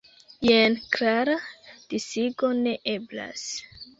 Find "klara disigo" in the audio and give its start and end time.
0.95-2.51